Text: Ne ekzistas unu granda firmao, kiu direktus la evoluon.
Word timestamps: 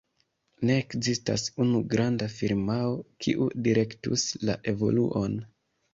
Ne 0.67 0.77
ekzistas 0.83 1.43
unu 1.65 1.83
granda 1.91 2.29
firmao, 2.37 2.97
kiu 3.27 3.51
direktus 3.69 4.29
la 4.51 4.57
evoluon. 4.73 5.37